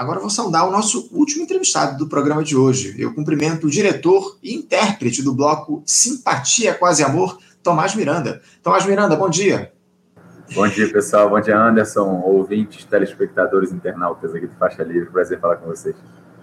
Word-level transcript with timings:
Agora 0.00 0.18
vou 0.18 0.30
saudar 0.30 0.66
o 0.66 0.70
nosso 0.70 1.10
último 1.12 1.44
entrevistado 1.44 1.98
do 1.98 2.08
programa 2.08 2.42
de 2.42 2.56
hoje. 2.56 2.94
Eu 2.98 3.12
cumprimento 3.12 3.66
o 3.66 3.70
diretor 3.70 4.38
e 4.42 4.54
intérprete 4.54 5.22
do 5.22 5.34
bloco 5.34 5.82
Simpatia 5.84 6.72
Quase 6.72 7.04
Amor, 7.04 7.38
Tomás 7.62 7.94
Miranda. 7.94 8.40
Tomás 8.62 8.86
Miranda, 8.86 9.14
bom 9.14 9.28
dia. 9.28 9.70
Bom 10.54 10.66
dia, 10.66 10.90
pessoal. 10.90 11.28
Bom 11.28 11.38
dia, 11.38 11.54
Anderson, 11.54 12.22
ouvintes, 12.24 12.82
telespectadores, 12.86 13.72
internautas 13.72 14.34
aqui 14.34 14.46
do 14.46 14.54
Faixa 14.54 14.82
Livre. 14.82 15.10
Prazer 15.10 15.38
falar 15.38 15.56
com 15.56 15.66
vocês. 15.66 15.94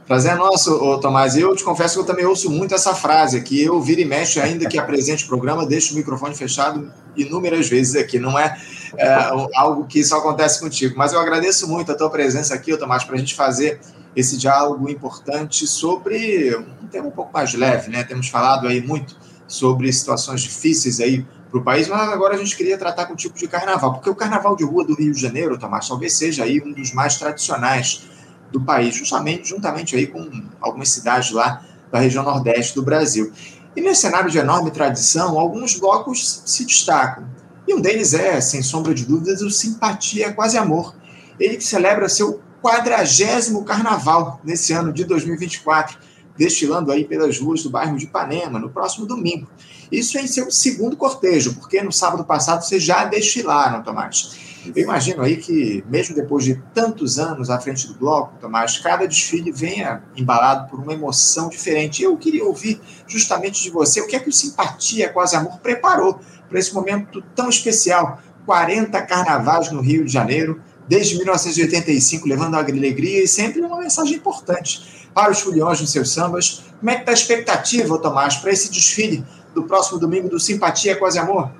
Prazer 0.08 0.32
é 0.32 0.36
nosso, 0.36 1.00
Tomás. 1.02 1.36
Eu 1.36 1.54
te 1.54 1.66
confesso 1.66 1.96
que 1.96 2.00
eu 2.00 2.06
também 2.06 2.26
ouço 2.26 2.50
muito 2.50 2.74
essa 2.74 2.96
frase 2.96 3.36
aqui. 3.36 3.62
Eu 3.62 3.82
viro 3.82 4.00
e 4.00 4.06
mexo, 4.06 4.40
ainda 4.40 4.66
que 4.66 4.80
apresente 4.80 5.26
o 5.26 5.28
programa, 5.28 5.66
deixo 5.66 5.94
o 5.94 5.98
microfone 5.98 6.34
fechado 6.34 6.90
inúmeras 7.18 7.68
vezes 7.68 7.94
aqui. 7.94 8.18
Não 8.18 8.40
é, 8.40 8.58
é 8.98 9.18
algo 9.54 9.86
que 9.86 10.02
só 10.06 10.20
acontece 10.20 10.62
contigo. 10.62 10.96
Mas 10.98 11.12
eu 11.12 11.20
agradeço 11.20 11.68
muito 11.68 11.92
a 11.92 11.96
tua 11.96 12.10
presença 12.10 12.56
aqui, 12.56 12.76
Tomás, 12.78 13.04
para 13.04 13.16
a 13.16 13.18
gente 13.18 13.36
fazer 13.36 13.82
esse 14.16 14.38
diálogo 14.38 14.90
importante 14.90 15.68
sobre 15.68 16.56
um 16.56 16.88
tema 16.88 17.08
um 17.08 17.12
pouco 17.12 17.34
mais 17.34 17.54
leve, 17.54 17.92
né? 17.92 18.02
Temos 18.06 18.30
falado 18.30 18.66
aí 18.66 18.82
muito 18.82 19.14
sobre 19.46 19.92
situações 19.92 20.40
difíceis 20.40 21.02
aí 21.02 21.26
para 21.52 21.60
o 21.60 21.64
país, 21.64 21.90
mas 21.90 22.10
agora 22.10 22.36
a 22.36 22.38
gente 22.38 22.56
queria 22.56 22.78
tratar 22.78 23.08
com 23.08 23.14
o 23.14 23.18
tipo 23.18 23.38
de 23.38 23.48
carnaval, 23.48 23.94
porque 23.94 24.10
o 24.10 24.16
carnaval 24.16 24.56
de 24.56 24.64
rua 24.64 24.86
do 24.86 24.96
Rio 24.96 25.14
de 25.14 25.22
Janeiro, 25.22 25.58
Tomás, 25.58 25.88
talvez 25.88 26.14
seja 26.14 26.46
aí 26.46 26.62
um 26.62 26.72
dos 26.72 26.94
mais 26.94 27.18
tradicionais 27.18 28.04
do 28.52 28.62
país, 28.62 28.96
justamente 28.96 29.50
juntamente 29.50 29.96
aí 29.96 30.08
com 30.08 30.30
algumas 30.62 30.90
cidades 30.90 31.32
lá 31.32 31.64
da 31.92 32.00
região 32.00 32.24
nordeste 32.24 32.76
do 32.76 32.84
Brasil. 32.84 33.32
E 33.76 33.82
nesse 33.82 34.02
cenário 34.02 34.30
de 34.30 34.38
enorme 34.38 34.72
tradição, 34.72 35.38
alguns 35.38 35.78
blocos 35.78 36.42
se 36.46 36.66
destacam. 36.66 37.28
E 37.68 37.74
um 37.74 37.82
deles 37.82 38.14
é, 38.14 38.40
sem 38.42 38.64
sombra 38.64 38.94
de 38.94 39.06
dúvidas, 39.06 39.42
o 39.42 39.52
Simpatia 39.52 40.34
Quase 40.34 40.58
Amor. 40.58 40.96
Ele 41.40 41.58
que 41.58 41.64
celebra 41.64 42.10
seu 42.10 42.42
quadragésimo 42.62 43.64
carnaval 43.64 44.42
nesse 44.44 44.74
ano 44.74 44.92
de 44.92 45.04
2024, 45.04 45.98
destilando 46.38 46.92
aí 46.92 47.06
pelas 47.06 47.40
ruas 47.40 47.62
do 47.62 47.70
bairro 47.70 47.98
de 47.98 48.06
Ipanema, 48.06 48.58
no 48.58 48.70
próximo 48.70 49.06
domingo. 49.06 49.48
Isso 49.92 50.18
em 50.18 50.28
seu 50.28 50.50
segundo 50.52 50.98
cortejo, 50.98 51.56
porque 51.56 51.82
no 51.82 51.92
sábado 51.92 52.24
passado 52.24 52.64
vocês 52.64 52.84
já 52.84 53.06
destilaram, 53.06 53.84
Tomás. 53.84 54.57
Eu 54.76 54.84
imagino 54.84 55.22
aí 55.22 55.38
que, 55.38 55.84
mesmo 55.90 56.16
depois 56.16 56.44
de 56.44 56.56
tantos 56.74 57.20
anos 57.20 57.50
à 57.50 57.60
frente 57.60 57.88
do 57.88 57.94
bloco, 57.96 58.38
Tomás, 58.40 58.78
cada 58.78 59.08
desfile 59.08 59.52
venha 59.52 60.04
embalado 60.16 60.70
por 60.70 60.80
uma 60.80 60.94
emoção 60.94 61.50
diferente. 61.50 62.04
Eu 62.04 62.18
queria 62.18 62.46
ouvir 62.46 62.82
justamente 63.08 63.62
de 63.64 63.70
você 63.70 64.02
o 64.02 64.08
que 64.08 64.16
é 64.16 64.20
que 64.20 64.30
o 64.30 64.34
Simpatia 64.34 65.10
Quase 65.10 65.36
Amor 65.36 65.60
preparou 65.60 66.20
para 66.50 66.60
esse 66.60 66.74
momento 66.74 67.22
tão 67.36 67.50
especial. 67.50 68.22
40 68.46 69.02
carnavais 69.02 69.70
no 69.74 69.82
Rio 69.82 70.06
de 70.06 70.12
Janeiro, 70.14 70.62
desde 70.88 71.18
1985, 71.18 72.26
levando 72.30 72.56
a 72.56 72.60
alegria 72.60 73.22
e 73.22 73.28
sempre 73.28 73.62
uma 73.62 73.78
mensagem 73.78 74.16
importante 74.16 75.10
para 75.14 75.32
os 75.32 75.42
foliões 75.42 75.82
nos 75.82 75.92
seus 75.92 76.14
sambas. 76.14 76.64
Como 76.80 76.90
é 76.90 76.96
que 76.96 77.02
está 77.02 77.12
a 77.12 77.14
expectativa, 77.14 77.98
Tomás, 77.98 78.38
para 78.38 78.52
esse 78.52 78.72
desfile 78.72 79.26
do 79.54 79.64
próximo 79.64 80.00
domingo 80.00 80.30
do 80.30 80.40
Simpatia 80.40 80.96
Quase 80.96 81.20
Amor? 81.20 81.52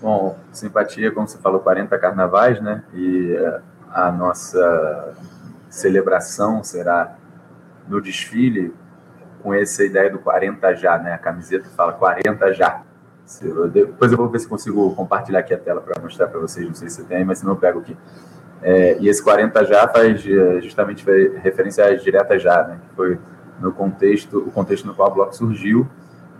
Bom, 0.00 0.38
simpatia, 0.52 1.10
como 1.10 1.26
você 1.26 1.38
falou, 1.38 1.60
40 1.60 1.98
carnavais, 1.98 2.60
né? 2.60 2.84
E 2.94 3.32
eh, 3.32 3.60
a 3.92 4.12
nossa 4.12 5.14
celebração 5.68 6.62
será 6.62 7.16
no 7.88 8.00
desfile 8.00 8.72
com 9.42 9.52
essa 9.52 9.84
ideia 9.84 10.08
do 10.08 10.20
40 10.20 10.74
já, 10.76 10.98
né? 10.98 11.12
A 11.12 11.18
camiseta 11.18 11.68
fala 11.70 11.92
40 11.92 12.52
já. 12.52 12.82
Depois 13.72 14.12
eu 14.12 14.18
vou 14.18 14.28
ver 14.28 14.38
se 14.38 14.46
consigo 14.46 14.94
compartilhar 14.94 15.40
aqui 15.40 15.52
a 15.52 15.58
tela 15.58 15.80
para 15.80 16.00
mostrar 16.00 16.28
para 16.28 16.38
vocês, 16.38 16.66
não 16.66 16.74
sei 16.74 16.88
se 16.88 17.04
tem, 17.04 17.24
mas 17.24 17.38
se 17.38 17.44
não 17.44 17.52
eu 17.52 17.56
pego 17.56 17.80
aqui. 17.80 17.96
É, 18.62 18.98
e 19.00 19.08
esse 19.08 19.22
40 19.22 19.64
já 19.64 19.88
faz 19.88 20.24
eh, 20.24 20.60
justamente 20.60 21.04
referência 21.42 21.84
às 21.84 22.02
diretas 22.04 22.40
já, 22.40 22.62
né? 22.62 22.78
Que 22.88 22.94
foi 22.94 23.18
no 23.60 23.72
contexto, 23.72 24.38
o 24.38 24.52
contexto 24.52 24.86
no 24.86 24.94
qual 24.94 25.10
o 25.10 25.14
bloco 25.14 25.34
surgiu 25.34 25.88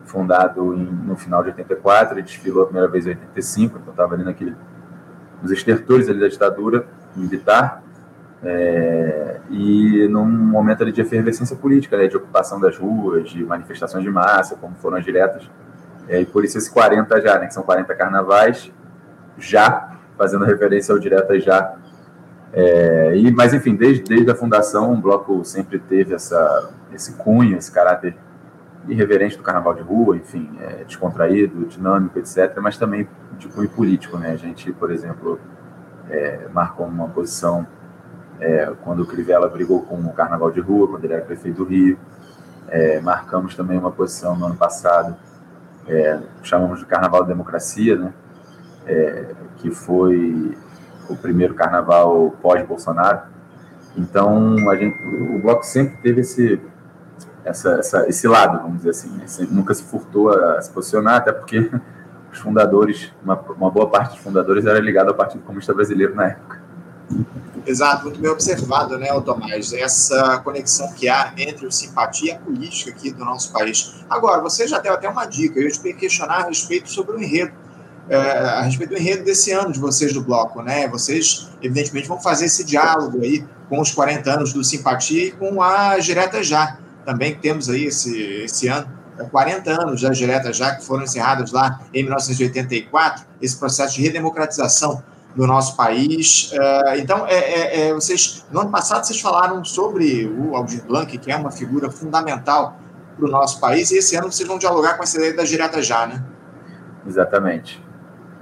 fundado 0.08 0.74
em, 0.74 0.84
no 0.84 1.16
final 1.16 1.42
de 1.42 1.50
84 1.50 2.18
e 2.18 2.22
desfilou 2.22 2.62
a 2.62 2.66
primeira 2.66 2.88
vez 2.88 3.06
em 3.06 3.10
85, 3.10 3.78
então 3.78 3.92
estava 3.92 4.14
ali 4.14 4.24
naquele, 4.24 4.56
nos 5.42 5.52
estertores 5.52 6.08
ali 6.08 6.20
da 6.20 6.28
ditadura 6.28 6.86
militar, 7.14 7.82
é, 8.42 9.40
e 9.50 10.06
num 10.08 10.26
momento 10.26 10.82
ali 10.82 10.92
de 10.92 11.00
efervescência 11.00 11.56
política, 11.56 11.96
né, 11.96 12.06
de 12.06 12.16
ocupação 12.16 12.60
das 12.60 12.76
ruas, 12.76 13.30
de 13.30 13.44
manifestações 13.44 14.04
de 14.04 14.10
massa, 14.10 14.56
como 14.56 14.74
foram 14.76 14.96
as 14.96 15.04
diretas, 15.04 15.48
é, 16.08 16.20
e 16.20 16.26
por 16.26 16.44
isso 16.44 16.56
esse 16.56 16.70
40 16.70 17.20
já, 17.20 17.38
né, 17.38 17.46
que 17.46 17.54
são 17.54 17.62
40 17.62 17.94
carnavais, 17.94 18.72
já, 19.36 19.96
fazendo 20.16 20.44
referência 20.44 20.92
ao 20.92 20.98
direta 20.98 21.38
já. 21.38 21.76
É, 22.52 23.16
e, 23.16 23.30
mas, 23.30 23.52
enfim, 23.52 23.76
desde, 23.76 24.02
desde 24.02 24.30
a 24.30 24.34
fundação, 24.34 24.92
o 24.92 24.96
bloco 24.96 25.44
sempre 25.44 25.78
teve 25.78 26.14
essa, 26.14 26.70
esse 26.92 27.12
cunho, 27.14 27.56
esse 27.56 27.70
caráter 27.70 28.16
irreverente 28.86 29.36
do 29.36 29.42
carnaval 29.42 29.74
de 29.74 29.82
rua, 29.82 30.16
enfim, 30.16 30.50
é, 30.60 30.84
descontraído, 30.84 31.66
dinâmico, 31.66 32.18
etc., 32.18 32.58
mas 32.62 32.76
também 32.76 33.08
de 33.38 33.48
cunho 33.48 33.68
político, 33.68 34.16
né? 34.18 34.30
A 34.32 34.36
gente, 34.36 34.72
por 34.72 34.90
exemplo, 34.90 35.40
é, 36.08 36.48
marcou 36.52 36.86
uma 36.86 37.08
posição 37.08 37.66
é, 38.40 38.72
quando 38.82 39.02
o 39.02 39.06
Crivella 39.06 39.48
brigou 39.48 39.82
com 39.82 39.96
o 39.96 40.12
carnaval 40.12 40.50
de 40.50 40.60
rua, 40.60 40.88
quando 40.88 41.04
ele 41.04 41.14
era 41.14 41.24
prefeito 41.24 41.56
do 41.56 41.64
Rio. 41.64 41.98
É, 42.68 43.00
marcamos 43.00 43.54
também 43.54 43.78
uma 43.78 43.90
posição 43.90 44.36
no 44.36 44.46
ano 44.46 44.56
passado, 44.56 45.16
é, 45.86 46.20
chamamos 46.42 46.80
de 46.80 46.86
Carnaval 46.86 47.22
da 47.22 47.28
Democracia, 47.28 47.96
né? 47.96 48.12
É, 48.86 49.34
que 49.56 49.70
foi 49.70 50.56
o 51.08 51.16
primeiro 51.16 51.54
carnaval 51.54 52.34
pós-Bolsonaro. 52.42 53.22
Então, 53.96 54.68
a 54.70 54.76
gente, 54.76 54.96
o 55.02 55.40
Bloco 55.40 55.64
sempre 55.64 55.96
teve 56.02 56.20
esse 56.20 56.60
essa, 57.44 57.70
essa, 57.74 58.08
esse 58.08 58.26
lado, 58.28 58.58
vamos 58.62 58.78
dizer 58.78 58.90
assim. 58.90 59.10
Né? 59.10 59.26
Nunca 59.50 59.74
se 59.74 59.82
furtou 59.82 60.30
a 60.30 60.60
se 60.60 60.70
posicionar, 60.70 61.16
até 61.16 61.32
porque 61.32 61.70
os 62.32 62.38
fundadores, 62.38 63.12
uma, 63.22 63.38
uma 63.56 63.70
boa 63.70 63.88
parte 63.88 64.14
dos 64.14 64.20
fundadores 64.20 64.66
era 64.66 64.78
ligada 64.78 65.10
ao 65.10 65.16
Partido 65.16 65.42
Comunista 65.42 65.72
Brasileiro 65.74 66.14
na 66.14 66.28
época. 66.28 66.68
Exato, 67.66 68.04
muito 68.04 68.20
bem 68.20 68.30
observado, 68.30 68.98
né, 68.98 69.08
Tomás? 69.20 69.72
Essa 69.72 70.38
conexão 70.38 70.92
que 70.92 71.08
há 71.08 71.32
entre 71.36 71.66
o 71.66 71.72
simpatia 71.72 72.32
e 72.32 72.34
a 72.34 72.38
política 72.38 72.90
aqui 72.90 73.10
do 73.10 73.24
nosso 73.24 73.52
país. 73.52 74.04
Agora, 74.08 74.40
você 74.40 74.66
já 74.66 74.78
deu 74.78 74.92
até 74.92 75.08
uma 75.08 75.24
dica, 75.26 75.58
eu 75.58 75.70
te 75.70 75.92
questionar 75.94 76.44
a 76.44 76.46
respeito 76.46 76.90
sobre 76.90 77.16
o 77.16 77.22
enredo, 77.22 77.52
é, 78.08 78.16
a 78.16 78.62
respeito 78.62 78.90
do 78.90 78.96
enredo 78.96 79.24
desse 79.24 79.52
ano 79.52 79.72
de 79.72 79.78
vocês 79.78 80.12
do 80.12 80.22
Bloco, 80.22 80.62
né? 80.62 80.88
Vocês, 80.88 81.48
evidentemente, 81.62 82.08
vão 82.08 82.20
fazer 82.20 82.46
esse 82.46 82.64
diálogo 82.64 83.20
aí 83.22 83.44
com 83.68 83.80
os 83.80 83.90
40 83.90 84.30
anos 84.30 84.52
do 84.52 84.64
Simpatia 84.64 85.26
e 85.26 85.30
com 85.32 85.62
a 85.62 85.98
Direta 85.98 86.42
Já 86.42 86.78
também 87.04 87.34
temos 87.34 87.68
aí 87.68 87.84
esse, 87.84 88.20
esse 88.42 88.68
ano, 88.68 88.88
40 89.30 89.70
é, 89.70 89.74
anos 89.74 90.00
já 90.00 90.10
diretas 90.10 90.56
já 90.56 90.74
que 90.74 90.84
foram 90.84 91.04
encerrados 91.04 91.52
lá 91.52 91.80
em 91.92 92.02
1984, 92.02 93.24
esse 93.40 93.56
processo 93.56 93.96
de 93.96 94.02
redemocratização 94.02 95.02
do 95.34 95.46
nosso 95.46 95.76
país. 95.76 96.50
É, 96.52 96.98
então, 96.98 97.26
é, 97.26 97.34
é, 97.34 97.88
é, 97.88 97.94
vocês, 97.94 98.46
no 98.50 98.60
ano 98.60 98.70
passado, 98.70 99.04
vocês 99.04 99.20
falaram 99.20 99.64
sobre 99.64 100.26
o 100.26 100.56
Aldir 100.56 100.84
Blanc, 100.84 101.16
que 101.16 101.30
é 101.30 101.36
uma 101.36 101.50
figura 101.50 101.90
fundamental 101.90 102.76
para 103.16 103.26
o 103.26 103.30
nosso 103.30 103.60
país, 103.60 103.90
e 103.90 103.98
esse 103.98 104.16
ano 104.16 104.30
vocês 104.30 104.48
vão 104.48 104.58
dialogar 104.58 104.96
com 104.96 105.02
essa 105.02 105.16
ideia 105.16 105.34
da 105.34 105.44
direta 105.44 105.82
já, 105.82 106.06
né? 106.06 106.22
Exatamente. 107.06 107.82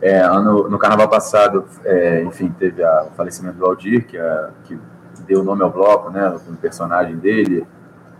É, 0.00 0.20
ano, 0.20 0.68
no 0.68 0.78
carnaval 0.78 1.08
passado, 1.08 1.64
é, 1.84 2.22
enfim, 2.22 2.54
teve 2.58 2.84
a, 2.84 3.04
o 3.04 3.16
falecimento 3.16 3.56
do 3.56 3.64
Aldir, 3.64 4.06
que, 4.06 4.18
a, 4.18 4.50
que 4.64 4.78
deu 5.26 5.42
nome 5.42 5.62
ao 5.62 5.70
bloco, 5.70 6.10
né, 6.10 6.28
o 6.28 6.56
personagem 6.56 7.16
dele, 7.16 7.66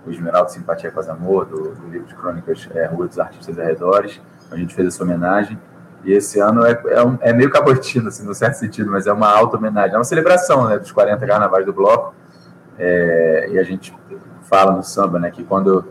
o 0.06 0.10
Esmeralda 0.10 0.48
Simpatia 0.48 0.90
com 0.90 1.00
Amor, 1.10 1.46
do, 1.46 1.74
do, 1.74 1.88
livro 1.88 2.06
de 2.06 2.14
crônicas 2.14 2.68
é, 2.74 2.86
Rua 2.86 3.08
dos 3.08 3.18
Artistas 3.18 3.58
Arredores. 3.58 4.20
A 4.50 4.56
gente 4.56 4.74
fez 4.74 4.88
essa 4.88 5.02
homenagem. 5.02 5.58
E 6.04 6.12
esse 6.12 6.38
ano 6.38 6.64
é, 6.64 6.80
é, 6.86 7.04
um, 7.04 7.18
é 7.20 7.32
meio 7.32 7.50
cabotino, 7.50 8.08
assim, 8.08 8.24
no 8.24 8.32
certo 8.32 8.54
sentido, 8.54 8.90
mas 8.90 9.06
é 9.08 9.12
uma 9.12 9.28
alta 9.28 9.56
homenagem. 9.56 9.94
É 9.94 9.98
uma 9.98 10.04
celebração 10.04 10.68
né, 10.68 10.78
dos 10.78 10.92
40 10.92 11.26
carnavais 11.26 11.66
do 11.66 11.72
bloco. 11.72 12.14
É, 12.78 13.48
e 13.50 13.58
a 13.58 13.64
gente 13.64 13.92
fala 14.42 14.72
no 14.72 14.82
samba 14.82 15.18
né, 15.18 15.30
que 15.30 15.42
quando, 15.42 15.86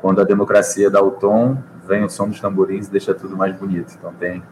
quando 0.00 0.20
a 0.20 0.24
democracia 0.24 0.88
dá 0.88 1.02
o 1.02 1.10
tom, 1.10 1.58
vem 1.84 2.04
o 2.04 2.08
som 2.08 2.28
dos 2.28 2.40
tamborins 2.40 2.86
e 2.86 2.92
deixa 2.92 3.12
tudo 3.12 3.36
mais 3.36 3.54
bonito. 3.56 3.94
Então 3.98 4.12
tem, 4.12 4.42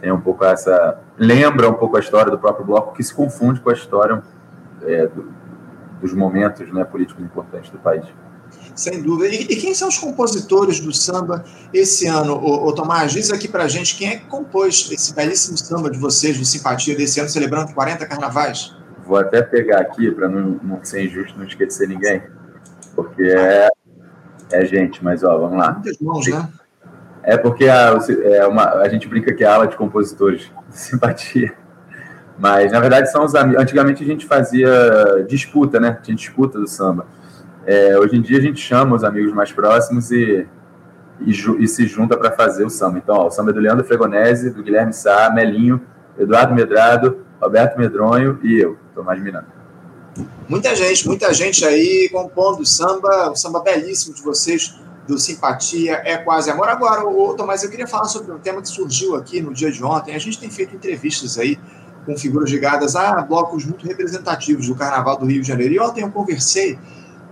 tem 0.00 0.10
um 0.10 0.20
pouco 0.20 0.44
essa. 0.44 0.98
Lembra 1.16 1.68
um 1.68 1.74
pouco 1.74 1.96
a 1.96 2.00
história 2.00 2.30
do 2.30 2.38
próprio 2.38 2.66
bloco, 2.66 2.94
que 2.94 3.04
se 3.04 3.14
confunde 3.14 3.60
com 3.60 3.70
a 3.70 3.74
história 3.74 4.20
é, 4.82 5.06
do, 5.06 5.32
dos 6.04 6.12
momentos 6.12 6.70
né, 6.70 6.84
políticos 6.84 7.24
importantes 7.24 7.70
do 7.70 7.78
país. 7.78 8.04
Sem 8.76 9.02
dúvida. 9.02 9.34
E, 9.34 9.42
e, 9.44 9.56
quem 9.56 9.74
são 9.74 9.88
os 9.88 9.96
compositores 9.96 10.78
do 10.78 10.92
samba 10.92 11.44
esse 11.72 12.06
ano? 12.06 12.34
O, 12.34 12.66
o 12.66 12.72
Tomás, 12.74 13.12
diz 13.12 13.30
aqui 13.30 13.48
pra 13.48 13.66
gente 13.68 13.96
quem 13.96 14.10
é 14.10 14.16
que 14.16 14.26
compôs 14.26 14.90
esse 14.92 15.14
belíssimo 15.14 15.56
samba 15.56 15.90
de 15.90 15.98
vocês, 15.98 16.38
do 16.38 16.44
Simpatia, 16.44 16.94
desse 16.94 17.20
ano, 17.20 17.28
celebrando 17.30 17.72
40 17.72 18.04
carnavais. 18.06 18.76
Vou 19.06 19.16
até 19.16 19.42
pegar 19.42 19.80
aqui, 19.80 20.10
para 20.10 20.28
não, 20.28 20.60
não 20.62 20.84
ser 20.84 21.06
injusto, 21.06 21.38
não 21.38 21.46
esquecer 21.46 21.88
ninguém, 21.88 22.22
porque 22.94 23.22
é, 23.22 23.68
é 24.52 24.66
gente, 24.66 25.02
mas 25.02 25.24
ó, 25.24 25.38
vamos 25.38 25.58
lá. 25.58 25.72
Muitas 25.72 25.98
mãos, 25.98 26.26
né? 26.26 26.48
É 27.22 27.38
porque 27.38 27.66
a, 27.66 27.98
é 28.24 28.46
uma, 28.46 28.64
a 28.74 28.88
gente 28.90 29.08
brinca 29.08 29.32
que 29.32 29.42
é 29.42 29.46
a 29.46 29.54
ala 29.54 29.66
de 29.66 29.76
compositores 29.76 30.50
de 30.68 30.78
simpatia. 30.78 31.63
Mas, 32.38 32.72
na 32.72 32.80
verdade, 32.80 33.10
são 33.10 33.24
os 33.24 33.34
amigos. 33.34 33.62
Antigamente 33.62 34.02
a 34.02 34.06
gente 34.06 34.26
fazia 34.26 35.24
disputa, 35.28 35.78
né? 35.78 35.98
Tinha 36.02 36.16
disputa 36.16 36.58
do 36.58 36.66
samba. 36.66 37.06
É, 37.66 37.98
hoje 37.98 38.16
em 38.16 38.22
dia 38.22 38.38
a 38.38 38.42
gente 38.42 38.60
chama 38.60 38.96
os 38.96 39.04
amigos 39.04 39.32
mais 39.32 39.50
próximos 39.52 40.10
e, 40.10 40.46
e, 41.20 41.30
e 41.30 41.68
se 41.68 41.86
junta 41.86 42.16
para 42.16 42.32
fazer 42.32 42.64
o 42.64 42.70
samba. 42.70 42.98
Então, 42.98 43.14
ó, 43.16 43.26
o 43.28 43.30
samba 43.30 43.50
é 43.50 43.54
do 43.54 43.60
Leandro 43.60 43.84
Fregonese, 43.84 44.50
do 44.50 44.62
Guilherme 44.62 44.92
Sá, 44.92 45.30
Melinho, 45.34 45.80
Eduardo 46.18 46.54
Medrado, 46.54 47.24
Roberto 47.40 47.78
Medronho 47.78 48.38
e 48.42 48.60
eu, 48.60 48.76
Tomás 48.94 49.20
Miranda. 49.22 49.46
Muita 50.48 50.74
gente, 50.74 51.06
muita 51.06 51.32
gente 51.32 51.64
aí 51.64 52.08
compondo 52.12 52.64
samba, 52.66 53.30
o 53.30 53.36
samba 53.36 53.60
belíssimo 53.60 54.14
de 54.14 54.22
vocês, 54.22 54.78
do 55.06 55.18
Simpatia, 55.18 56.00
é 56.04 56.16
quase 56.16 56.50
amor. 56.50 56.68
Agora, 56.68 57.04
o 57.04 57.34
Tomás, 57.34 57.62
eu 57.62 57.70
queria 57.70 57.86
falar 57.86 58.04
sobre 58.04 58.32
um 58.32 58.38
tema 58.38 58.62
que 58.62 58.68
surgiu 58.68 59.16
aqui 59.16 59.40
no 59.40 59.52
dia 59.52 59.70
de 59.70 59.82
ontem. 59.84 60.14
A 60.14 60.18
gente 60.18 60.38
tem 60.38 60.50
feito 60.50 60.74
entrevistas 60.74 61.38
aí 61.38 61.58
com 62.04 62.16
figuras 62.16 62.50
ligadas 62.50 62.94
a 62.96 63.20
blocos 63.22 63.64
muito 63.64 63.86
representativos 63.86 64.68
do 64.68 64.74
Carnaval 64.74 65.18
do 65.18 65.26
Rio 65.26 65.42
de 65.42 65.48
Janeiro. 65.48 65.74
E 65.74 65.80
ontem 65.80 66.02
eu 66.02 66.10
conversei 66.10 66.78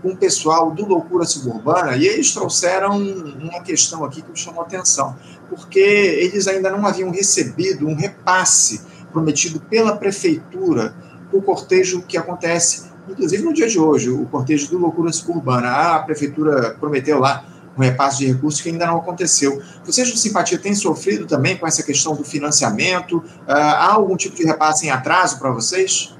com 0.02 0.08
o 0.08 0.16
pessoal 0.16 0.72
do 0.72 0.84
Loucura 0.84 1.24
Suburbana 1.24 1.96
e 1.96 2.06
eles 2.06 2.32
trouxeram 2.32 2.98
uma 2.98 3.60
questão 3.60 4.04
aqui 4.04 4.20
que 4.20 4.30
me 4.30 4.36
chamou 4.36 4.62
a 4.62 4.66
atenção, 4.66 5.16
porque 5.48 5.78
eles 5.78 6.48
ainda 6.48 6.70
não 6.70 6.84
haviam 6.84 7.10
recebido 7.10 7.86
um 7.86 7.94
repasse 7.94 8.80
prometido 9.12 9.60
pela 9.60 9.96
prefeitura 9.96 10.94
para 11.30 11.38
o 11.38 11.42
cortejo 11.42 12.02
que 12.02 12.16
acontece, 12.16 12.90
inclusive 13.08 13.44
no 13.44 13.52
dia 13.52 13.68
de 13.68 13.78
hoje, 13.78 14.10
o 14.10 14.26
cortejo 14.26 14.68
do 14.70 14.78
Loucura 14.78 15.12
Suburbana. 15.12 15.68
A 15.68 15.98
prefeitura 16.00 16.76
prometeu 16.80 17.20
lá 17.20 17.44
um 17.76 17.82
repasse 17.82 18.18
de 18.18 18.32
recursos 18.32 18.60
que 18.60 18.68
ainda 18.68 18.86
não 18.86 18.98
aconteceu. 18.98 19.62
Vocês 19.84 20.10
do 20.10 20.16
Simpatia 20.16 20.58
têm 20.58 20.74
sofrido 20.74 21.26
também 21.26 21.56
com 21.56 21.66
essa 21.66 21.82
questão 21.82 22.14
do 22.14 22.24
financiamento? 22.24 23.18
Uh, 23.18 23.24
há 23.46 23.92
algum 23.92 24.16
tipo 24.16 24.36
de 24.36 24.44
repasse 24.44 24.86
em 24.86 24.90
atraso 24.90 25.38
para 25.38 25.50
vocês? 25.50 26.16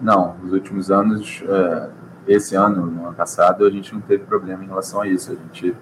Não, 0.00 0.36
nos 0.42 0.52
últimos 0.52 0.90
anos, 0.90 1.42
uh, 1.42 1.90
esse 2.26 2.54
ano, 2.54 2.86
no 2.86 3.06
ano 3.06 3.14
passado, 3.14 3.64
a 3.64 3.70
gente 3.70 3.92
não 3.94 4.00
teve 4.00 4.24
problema 4.24 4.62
em 4.62 4.66
relação 4.66 5.00
a 5.00 5.08
isso. 5.08 5.32
A 5.32 5.34
gente 5.34 5.76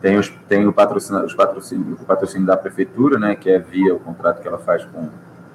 tem, 0.00 0.18
os, 0.18 0.28
tem 0.48 0.66
o, 0.66 0.72
patrocínio, 0.72 1.24
os 1.24 1.34
patrocínio, 1.34 1.96
o 2.00 2.04
patrocínio 2.04 2.46
da 2.46 2.56
prefeitura, 2.56 3.18
né, 3.18 3.34
que 3.34 3.50
é 3.50 3.58
via 3.58 3.94
o 3.94 3.98
contrato 3.98 4.40
que 4.40 4.48
ela 4.48 4.58
faz 4.58 4.84
com, 4.84 5.08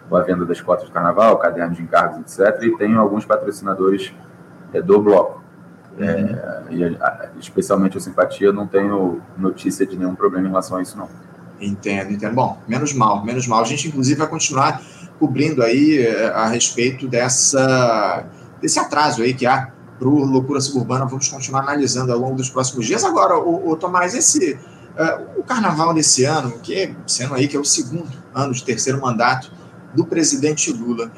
com 0.10 0.16
a 0.16 0.22
venda 0.22 0.46
das 0.46 0.60
cotas 0.62 0.86
de 0.86 0.92
carnaval, 0.92 1.38
caderno 1.38 1.76
de 1.76 1.82
encargos, 1.82 2.40
etc. 2.40 2.64
E 2.64 2.78
tem 2.78 2.96
alguns 2.96 3.26
patrocinadores 3.26 4.14
é, 4.74 4.82
do 4.82 5.02
bloco. 5.02 5.43
É, 6.00 6.64
e 6.72 7.40
especialmente 7.40 7.98
a 7.98 8.02
simpatia, 8.02 8.52
não 8.52 8.66
tenho 8.66 9.22
notícia 9.38 9.86
de 9.86 9.96
nenhum 9.96 10.16
problema 10.16 10.48
em 10.48 10.50
relação 10.50 10.78
a 10.78 10.82
isso, 10.82 10.98
não. 10.98 11.08
Entendo, 11.62 12.12
entendo. 12.12 12.34
Bom, 12.34 12.60
menos 12.68 12.94
mal, 12.94 13.24
menos 13.24 13.48
mal. 13.48 13.62
A 13.62 13.66
gente, 13.66 13.88
inclusive, 13.88 14.18
vai 14.18 14.28
continuar 14.28 14.82
cobrindo 15.20 15.64
aí 15.64 16.00
é, 16.00 16.28
a 16.30 16.48
respeito 16.48 17.08
dessa, 17.08 18.26
desse 18.62 18.80
atraso 18.80 19.22
aí 19.22 19.34
que 19.34 19.46
há 19.46 19.72
para 19.98 20.08
o 20.08 20.26
Loucura 20.26 20.60
Suburbana. 20.60 21.06
Vamos 21.06 21.30
continuar 21.30 21.62
analisando 21.62 22.12
ao 22.12 22.20
longo 22.20 22.36
dos 22.36 22.50
próximos 22.50 22.86
dias. 22.86 23.04
Agora, 23.04 23.38
o, 23.38 23.70
o 23.70 23.76
Tomás, 23.76 24.14
esse, 24.14 24.54
uh, 24.54 25.40
o 25.40 25.44
carnaval 25.44 25.94
desse 25.94 26.26
ano, 26.26 26.60
que 26.60 26.94
sendo 27.08 27.36
aí 27.36 27.48
que 27.48 27.56
é 27.56 27.60
o 27.60 27.64
segundo 27.64 28.10
ano 28.34 28.54
de 28.54 28.64
terceiro 28.64 29.00
mandato 29.00 29.52
do 29.94 30.06
presidente 30.06 30.72
Lula, 30.72 31.12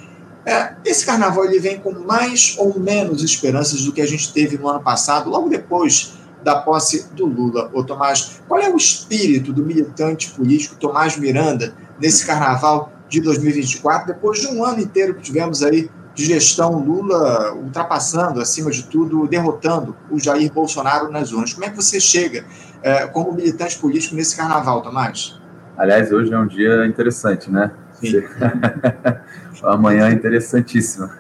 é, 0.45 0.75
esse 0.86 1.06
carnaval 1.06 1.45
ele 1.45 1.59
vem 1.59 1.80
com 1.80 1.92
mais 1.92 2.56
ou 2.59 2.80
menos 2.80 3.24
esperanças 3.24 3.83
do 3.83 3.92
que 3.92 4.01
a 4.01 4.07
gente 4.07 4.31
teve 4.31 4.57
no 4.57 4.68
ano 4.68 4.81
passado, 4.81 5.30
logo 5.30 5.50
depois 5.50 6.13
da 6.44 6.56
posse 6.57 7.09
do 7.13 7.25
Lula. 7.25 7.71
Ô 7.74 7.83
Tomás, 7.83 8.42
qual 8.47 8.62
é 8.62 8.69
o 8.69 8.77
espírito 8.77 9.51
do 9.51 9.65
militante 9.65 10.30
político 10.31 10.75
Tomás 10.75 11.18
Miranda 11.18 11.74
nesse 12.00 12.25
carnaval 12.25 12.94
de 13.09 13.19
2024, 13.21 14.13
depois 14.13 14.39
de 14.42 14.47
um 14.47 14.63
ano 14.63 14.80
inteiro 14.80 15.15
que 15.15 15.24
tivemos 15.24 15.63
aí 15.63 15.89
de 16.13 16.25
gestão 16.25 16.77
Lula 16.80 17.53
ultrapassando, 17.56 18.39
acima 18.39 18.71
de 18.71 18.83
tudo, 18.83 19.27
derrotando 19.27 19.95
o 20.09 20.19
Jair 20.19 20.51
Bolsonaro 20.51 21.12
nas 21.12 21.31
urnas. 21.31 21.53
Como 21.53 21.65
é 21.65 21.69
que 21.69 21.75
você 21.75 22.00
chega 22.00 22.45
é, 22.83 23.07
como 23.07 23.33
militante 23.33 23.77
político 23.77 24.15
nesse 24.15 24.38
carnaval, 24.38 24.81
Tomás? 24.81 25.39
Aliás, 25.77 26.12
hoje 26.12 26.33
é 26.33 26.38
um 26.38 26.48
dia 26.48 26.86
interessante, 26.86 27.51
né? 27.51 27.71
Amanhã 29.63 30.09
é 30.09 30.12
interessantíssima. 30.12 31.12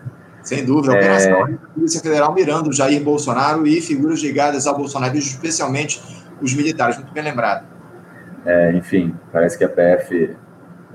Sem 0.43 0.63
dúvida, 0.63 0.93
a 0.93 0.97
operação 0.97 1.47
é... 1.47 1.51
da 1.51 1.67
Polícia 1.73 2.01
Federal 2.01 2.33
mirando 2.33 2.71
Jair 2.71 3.03
Bolsonaro 3.03 3.65
e 3.65 3.81
figuras 3.81 4.19
ligadas 4.21 4.67
ao 4.67 4.77
Bolsonaro, 4.77 5.17
especialmente 5.17 6.01
os 6.41 6.53
militares, 6.53 6.97
muito 6.97 7.11
bem 7.11 7.23
lembrado. 7.23 7.65
É, 8.45 8.71
enfim, 8.73 9.15
parece 9.31 9.57
que 9.57 9.63
a 9.63 9.69
PF. 9.69 10.35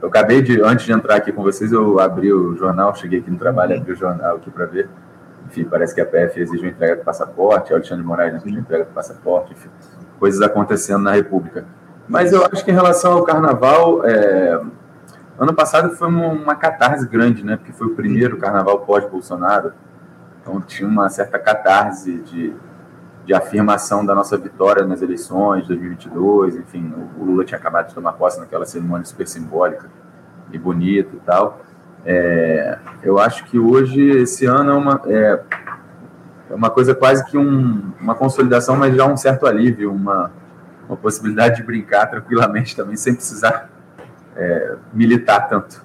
Eu 0.00 0.08
acabei 0.08 0.40
de, 0.40 0.62
antes 0.62 0.86
de 0.86 0.92
entrar 0.92 1.16
aqui 1.16 1.32
com 1.32 1.42
vocês, 1.42 1.72
eu 1.72 1.98
abri 1.98 2.32
o 2.32 2.56
jornal, 2.56 2.94
cheguei 2.94 3.18
aqui 3.18 3.30
no 3.30 3.38
trabalho, 3.38 3.76
abri 3.76 3.92
o 3.92 3.96
jornal 3.96 4.36
aqui 4.36 4.50
para 4.50 4.66
ver. 4.66 4.88
Enfim, 5.46 5.64
parece 5.64 5.94
que 5.94 6.00
a 6.00 6.06
PF 6.06 6.40
exige 6.40 6.62
uma 6.62 6.70
entrega 6.70 6.96
do 6.96 7.02
passaporte, 7.02 7.72
Alexandre 7.72 8.02
de 8.02 8.08
Moraes 8.08 8.34
exige 8.36 8.50
uma 8.50 8.60
entrega 8.60 8.84
do 8.84 8.92
passaporte, 8.92 9.52
enfim, 9.52 9.68
coisas 10.18 10.40
acontecendo 10.40 11.02
na 11.02 11.12
República. 11.12 11.66
Mas 12.08 12.32
eu 12.32 12.46
acho 12.46 12.64
que 12.64 12.70
em 12.70 12.74
relação 12.74 13.14
ao 13.14 13.24
carnaval, 13.24 14.06
é, 14.06 14.60
Ano 15.40 15.54
passado 15.54 15.96
foi 15.96 16.06
uma, 16.06 16.26
uma 16.26 16.54
catarse 16.54 17.08
grande, 17.08 17.42
né? 17.42 17.56
Porque 17.56 17.72
foi 17.72 17.86
o 17.86 17.94
primeiro 17.94 18.36
carnaval 18.36 18.80
pós-Bolsonaro. 18.80 19.72
Então 20.38 20.60
tinha 20.60 20.86
uma 20.86 21.08
certa 21.08 21.38
catarse 21.38 22.18
de, 22.18 22.52
de 23.24 23.32
afirmação 23.32 24.04
da 24.04 24.14
nossa 24.14 24.36
vitória 24.36 24.84
nas 24.84 25.00
eleições 25.00 25.62
de 25.62 25.68
2022. 25.68 26.56
Enfim, 26.56 26.92
o 27.18 27.24
Lula 27.24 27.42
tinha 27.42 27.56
acabado 27.56 27.88
de 27.88 27.94
tomar 27.94 28.12
posse 28.12 28.38
naquela 28.38 28.66
cerimônia 28.66 29.06
super 29.06 29.26
simbólica 29.26 29.88
e 30.52 30.58
bonita 30.58 31.16
e 31.16 31.20
tal. 31.20 31.62
É, 32.04 32.78
eu 33.02 33.18
acho 33.18 33.44
que 33.44 33.58
hoje, 33.58 34.10
esse 34.10 34.44
ano, 34.44 34.72
é 34.72 34.74
uma, 34.74 35.00
é, 35.06 35.42
é 36.50 36.54
uma 36.54 36.68
coisa 36.68 36.94
quase 36.94 37.24
que 37.24 37.38
um, 37.38 37.92
uma 37.98 38.14
consolidação, 38.14 38.76
mas 38.76 38.94
já 38.94 39.06
um 39.06 39.16
certo 39.16 39.46
alívio, 39.46 39.90
uma, 39.90 40.30
uma 40.86 40.98
possibilidade 40.98 41.56
de 41.56 41.62
brincar 41.62 42.10
tranquilamente 42.10 42.76
também, 42.76 42.94
sem 42.94 43.14
precisar 43.14 43.69
é, 44.36 44.76
militar 44.92 45.48
tanto. 45.48 45.84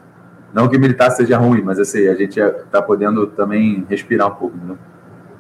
Não 0.54 0.70
que 0.70 0.78
militar 0.78 1.12
seja 1.12 1.38
ruim, 1.38 1.62
mas 1.62 1.80
assim, 1.80 2.08
a 2.08 2.16
gente 2.16 2.40
está 2.40 2.82
podendo 2.82 3.28
também 3.28 3.86
respirar 3.90 4.28
um 4.32 4.36
pouco. 4.36 4.56
Né? 4.58 4.78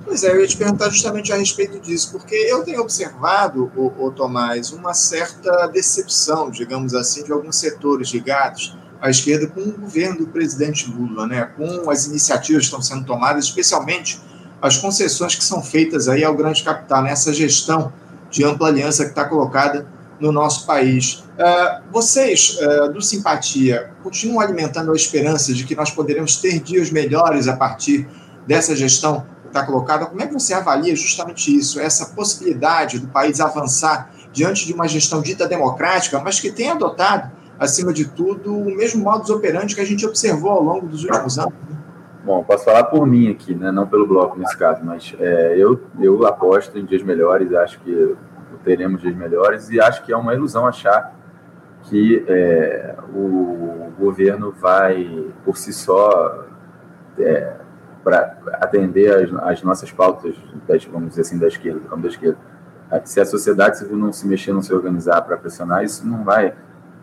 Pois 0.03 0.23
é, 0.23 0.31
eu 0.31 0.41
ia 0.41 0.47
te 0.47 0.57
perguntar 0.57 0.89
justamente 0.89 1.31
a 1.31 1.37
respeito 1.37 1.79
disso, 1.79 2.11
porque 2.11 2.35
eu 2.35 2.63
tenho 2.63 2.81
observado, 2.81 3.71
o, 3.75 4.05
o 4.05 4.11
Tomás, 4.11 4.71
uma 4.71 4.93
certa 4.93 5.67
decepção, 5.67 6.51
digamos 6.51 6.93
assim, 6.93 7.23
de 7.23 7.31
alguns 7.31 7.57
setores 7.57 8.09
ligados 8.09 8.77
à 9.01 9.09
esquerda 9.09 9.47
com 9.47 9.61
o 9.61 9.71
governo 9.71 10.19
do 10.19 10.27
presidente 10.27 10.91
Lula, 10.91 11.25
né? 11.25 11.49
com 11.57 11.89
as 11.89 12.05
iniciativas 12.05 12.63
que 12.63 12.65
estão 12.65 12.81
sendo 12.81 13.05
tomadas, 13.05 13.45
especialmente 13.45 14.21
as 14.61 14.77
concessões 14.77 15.33
que 15.33 15.43
são 15.43 15.61
feitas 15.61 16.07
aí 16.07 16.23
ao 16.23 16.35
grande 16.35 16.63
capital, 16.63 17.01
nessa 17.01 17.29
né? 17.29 17.35
gestão 17.35 17.91
de 18.29 18.43
ampla 18.43 18.67
aliança 18.67 19.05
que 19.05 19.11
está 19.11 19.25
colocada 19.25 19.87
no 20.25 20.31
nosso 20.31 20.65
país. 20.65 21.23
Uh, 21.37 21.83
vocês, 21.91 22.57
uh, 22.59 22.91
do 22.91 23.01
Simpatia, 23.01 23.91
continuam 24.03 24.39
alimentando 24.39 24.91
a 24.91 24.95
esperança 24.95 25.53
de 25.53 25.63
que 25.63 25.75
nós 25.75 25.91
poderemos 25.91 26.37
ter 26.37 26.59
dias 26.59 26.89
melhores 26.91 27.47
a 27.47 27.55
partir 27.55 28.07
dessa 28.47 28.75
gestão 28.75 29.25
que 29.43 29.47
está 29.47 29.63
colocada? 29.63 30.07
Como 30.07 30.21
é 30.21 30.27
que 30.27 30.33
você 30.33 30.53
avalia 30.53 30.95
justamente 30.95 31.55
isso, 31.55 31.79
essa 31.79 32.07
possibilidade 32.07 32.99
do 32.99 33.07
país 33.07 33.39
avançar 33.39 34.11
diante 34.31 34.65
de 34.65 34.73
uma 34.73 34.87
gestão 34.87 35.21
dita 35.21 35.47
democrática, 35.47 36.19
mas 36.19 36.39
que 36.39 36.51
tem 36.51 36.71
adotado, 36.71 37.31
acima 37.57 37.93
de 37.93 38.05
tudo, 38.05 38.53
o 38.53 38.75
mesmo 38.75 39.03
modus 39.03 39.29
operandi 39.29 39.75
que 39.75 39.81
a 39.81 39.85
gente 39.85 40.05
observou 40.05 40.51
ao 40.51 40.61
longo 40.61 40.87
dos 40.87 41.03
últimos 41.03 41.37
anos? 41.37 41.53
Bom, 42.25 42.43
posso 42.43 42.65
falar 42.65 42.85
por 42.85 43.05
mim 43.05 43.29
aqui, 43.29 43.53
né? 43.53 43.71
não 43.71 43.87
pelo 43.87 44.07
bloco 44.07 44.37
nesse 44.37 44.57
caso, 44.57 44.81
mas 44.83 45.15
é, 45.19 45.55
eu, 45.57 45.79
eu 45.99 46.25
aposto 46.25 46.77
em 46.77 46.83
dias 46.83 47.03
melhores, 47.03 47.53
acho 47.53 47.79
que 47.81 48.15
teremos 48.63 49.01
dias 49.01 49.15
melhores 49.15 49.69
e 49.69 49.79
acho 49.79 50.03
que 50.03 50.11
é 50.11 50.17
uma 50.17 50.33
ilusão 50.33 50.65
achar 50.65 51.15
que 51.83 52.25
é, 52.27 52.95
o 53.13 53.91
governo 53.97 54.51
vai, 54.51 55.31
por 55.43 55.57
si 55.57 55.71
só, 55.71 56.45
é, 57.19 57.53
para 58.03 58.37
atender 58.53 59.11
as, 59.13 59.33
as, 59.43 59.63
nossas 59.63 59.91
pautas, 59.91 60.35
das, 60.67 60.83
vamos 60.85 61.09
dizer 61.09 61.21
assim, 61.21 61.37
da 61.37 61.47
esquerda, 61.47 61.79
do 61.79 61.87
campo 61.87 62.03
da 62.03 62.07
esquerda. 62.07 62.37
Se 63.03 63.19
a 63.19 63.25
sociedade 63.25 63.77
civil 63.77 63.97
não 63.97 64.13
se 64.13 64.27
mexer, 64.27 64.53
não 64.53 64.61
se 64.61 64.73
organizar 64.73 65.21
para 65.21 65.37
pressionar, 65.37 65.83
isso 65.83 66.07
não 66.07 66.23
vai, 66.23 66.53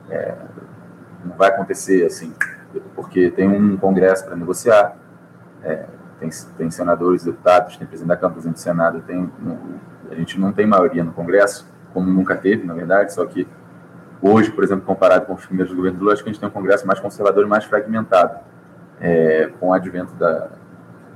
é, 0.08 0.34
não 1.24 1.36
vai 1.36 1.48
acontecer 1.48 2.04
assim, 2.04 2.32
porque 2.94 3.30
tem 3.30 3.48
um 3.48 3.76
congresso 3.76 4.24
para 4.24 4.36
negociar, 4.36 4.96
é, 5.62 5.86
tem, 6.18 6.30
tem 6.56 6.70
senadores, 6.70 7.24
deputados, 7.24 7.76
tem 7.76 7.86
presidente 7.86 8.08
da 8.08 8.16
Câmara, 8.16 8.34
presidente 8.34 8.56
do 8.56 8.60
Senado, 8.60 9.02
tem 9.02 9.30
a 10.12 10.14
gente 10.16 10.38
não 10.38 10.52
tem 10.52 10.66
maioria 10.66 11.02
no 11.02 11.12
Congresso, 11.12 11.66
como 11.92 12.10
nunca 12.10 12.36
teve, 12.36 12.66
na 12.66 12.74
verdade, 12.74 13.12
só 13.12 13.24
que 13.26 13.46
hoje, 14.20 14.50
por 14.50 14.62
exemplo, 14.62 14.84
comparado 14.84 15.26
com 15.26 15.34
os 15.34 15.44
primeiros 15.44 15.74
governos 15.74 15.98
do 15.98 16.04
Lula, 16.04 16.14
acho 16.14 16.22
que 16.22 16.30
a 16.30 16.32
gente 16.32 16.40
tem 16.40 16.48
um 16.48 16.52
Congresso 16.52 16.86
mais 16.86 17.00
conservador 17.00 17.44
e 17.44 17.48
mais 17.48 17.64
fragmentado. 17.64 18.38
É, 19.04 19.50
com 19.58 19.70
o 19.70 19.72
advento 19.72 20.14
da, 20.14 20.50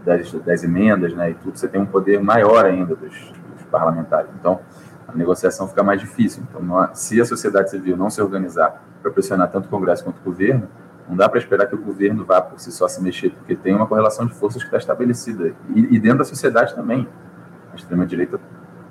das, 0.04 0.32
das, 0.32 0.64
emendas 0.64 1.14
né, 1.14 1.30
e 1.30 1.34
tudo, 1.34 1.56
você 1.56 1.68
tem 1.68 1.80
um 1.80 1.86
poder 1.86 2.20
maior 2.20 2.64
ainda 2.64 2.96
dos, 2.96 3.32
dos 3.54 3.64
parlamentares. 3.70 4.28
Então, 4.40 4.58
a 5.06 5.16
negociação 5.16 5.68
fica 5.68 5.84
mais 5.84 6.00
difícil. 6.00 6.42
Então, 6.48 6.60
não, 6.60 6.94
se 6.94 7.20
a 7.20 7.24
sociedade 7.24 7.70
civil 7.70 7.96
não 7.96 8.10
se 8.10 8.20
organizar 8.20 8.82
para 9.02 9.10
pressionar 9.12 9.50
tanto 9.50 9.66
o 9.66 9.68
Congresso 9.68 10.02
quanto 10.04 10.18
o 10.18 10.22
governo, 10.24 10.68
Não 11.08 11.16
dá 11.16 11.28
para 11.28 11.38
esperar 11.38 11.66
que 11.68 11.74
o 11.76 11.80
governo 11.80 12.24
vá 12.24 12.42
por 12.42 12.58
si 12.58 12.72
só 12.72 12.88
se 12.88 13.00
mexer, 13.00 13.30
porque 13.30 13.54
tem 13.54 13.72
uma 13.72 13.86
correlação 13.86 14.26
de 14.26 14.34
forças 14.34 14.62
que 14.62 14.66
está 14.66 14.78
estabelecida. 14.78 15.54
E, 15.72 15.94
e, 15.94 16.00
dentro 16.00 16.18
da 16.18 16.24
sociedade 16.24 16.74
também. 16.74 17.08
A 17.72 17.76
extrema-direita 17.76 18.40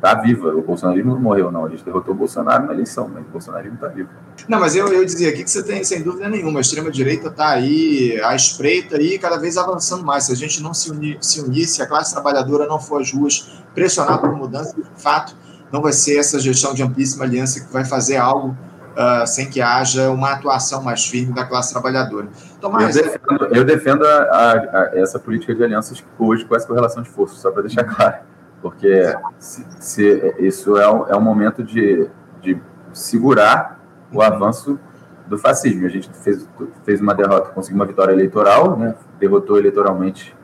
está 0.05 0.13
viva. 0.13 0.50
O 0.50 0.62
bolsonarismo 0.62 1.15
não 1.15 1.19
morreu, 1.19 1.51
não. 1.51 1.65
A 1.65 1.69
gente 1.69 1.83
derrotou 1.83 2.13
o 2.13 2.17
Bolsonaro 2.17 2.67
na 2.67 2.74
eleição, 2.74 3.09
mas 3.12 3.25
o 3.25 3.29
bolsonarismo 3.29 3.75
está 3.75 3.88
vivo. 3.88 4.09
Não, 4.47 4.59
mas 4.59 4.75
eu, 4.75 4.88
eu 4.93 5.03
dizia 5.03 5.29
aqui 5.29 5.43
que 5.43 5.50
você 5.50 5.63
tem, 5.63 5.83
sem 5.83 6.03
dúvida 6.03 6.29
nenhuma, 6.29 6.59
a 6.59 6.62
extrema-direita 6.62 7.29
está 7.29 7.50
aí, 7.50 8.21
à 8.24 8.35
espreita 8.35 9.01
e 9.01 9.17
cada 9.17 9.38
vez 9.38 9.57
avançando 9.57 10.05
mais. 10.05 10.25
Se 10.25 10.31
a 10.31 10.35
gente 10.35 10.62
não 10.62 10.74
se 10.74 10.91
unir, 10.91 11.17
se 11.21 11.41
unir, 11.41 11.65
se 11.65 11.81
a 11.81 11.88
classe 11.88 12.13
trabalhadora 12.13 12.67
não 12.67 12.79
for 12.79 13.01
às 13.01 13.12
ruas 13.12 13.63
pressionar 13.74 14.19
por 14.19 14.31
mudança, 14.35 14.75
de 14.75 15.01
fato, 15.01 15.35
não 15.71 15.81
vai 15.81 15.91
ser 15.91 16.17
essa 16.19 16.39
gestão 16.39 16.74
de 16.74 16.83
amplíssima 16.83 17.25
aliança 17.25 17.65
que 17.65 17.74
vai 17.74 17.83
fazer 17.83 18.17
algo 18.17 18.50
uh, 18.50 19.25
sem 19.25 19.50
que 19.50 19.59
haja 19.59 20.09
uma 20.12 20.33
atuação 20.33 20.83
mais 20.83 21.05
firme 21.05 21.33
da 21.33 21.45
classe 21.45 21.74
trabalhadora. 21.74 22.27
Tomás, 22.62 22.95
eu 22.95 23.03
defendo, 23.03 23.55
eu 23.55 23.65
defendo 23.65 24.05
a, 24.05 24.13
a, 24.13 24.51
a, 24.53 24.91
essa 24.93 25.19
política 25.19 25.53
de 25.55 25.63
alianças 25.63 26.03
hoje 26.19 26.45
com 26.45 26.55
essa 26.55 26.67
correlação 26.67 27.01
de 27.01 27.09
forças, 27.09 27.39
só 27.39 27.51
para 27.51 27.63
deixar 27.63 27.83
claro. 27.83 28.35
Porque 28.65 29.15
se, 29.38 29.63
se 29.79 30.36
isso 30.39 30.75
é 30.75 30.91
um, 30.91 31.07
é 31.07 31.15
um 31.15 31.22
momento 31.22 31.63
de, 31.63 32.10
de 32.41 32.60
segurar 32.91 33.79
o 34.12 34.24
avanço 34.24 34.79
do 35.27 35.38
fascismo. 35.38 35.86
A 35.86 35.89
gente 35.89 36.10
fez, 36.10 36.50
fez 36.84 37.00
uma 37.00 37.13
derrota, 37.13 37.51
conseguiu 37.51 37.79
uma 37.79 37.86
vitória 37.86 38.12
eleitoral, 38.12 38.75
né? 38.75 38.95
derrotou 39.19 39.60
eleitoralmente 39.60 40.36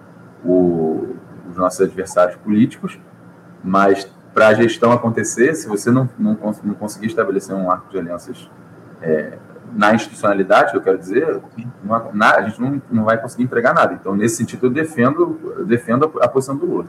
o, 0.46 1.16
os 1.50 1.58
nossos 1.58 1.82
adversários 1.82 2.36
políticos, 2.36 3.00
mas 3.64 4.08
para 4.36 4.50
a 4.50 4.54
gestão 4.54 4.92
acontecer, 4.92 5.56
se 5.56 5.68
você 5.68 5.90
não, 5.90 6.08
não, 6.20 6.38
não, 6.64 6.76
conseguir 6.76 7.08
estabelecer 7.08 7.56
um 7.56 7.72
arco 7.72 7.90
de 7.90 7.98
alianças 7.98 8.52
é, 9.02 9.40
na 9.74 9.96
institucionalidade, 9.96 10.76
eu 10.76 10.82
quero 10.82 11.00
dizer, 11.00 11.42
não, 11.84 12.12
na, 12.14 12.36
a 12.36 12.42
gente 12.44 12.62
não, 12.62 12.80
não 12.92 13.04
vai 13.04 13.20
conseguir 13.20 13.46
entregar 13.46 13.74
nada. 13.74 13.96
Então, 13.96 14.16
nesse 14.16 14.36
sentido, 14.36 14.68
eu 14.68 14.70
defendo, 14.70 15.40
eu 15.58 15.66
defendo 15.66 16.06
a, 16.22 16.26
a 16.26 16.28
posição 16.28 16.56
do 16.56 16.68
Lula. 16.68 16.86